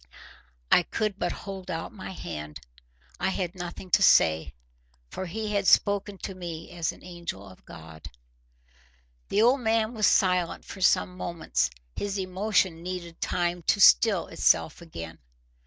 [0.71, 2.59] I could but hold out my hand.
[3.19, 4.55] I had nothing to say.
[5.11, 8.09] For he had spoken to me as an angel of God.
[9.29, 14.81] The old man was silent for some moments: his emotion needed time to still itself
[14.81, 15.19] again.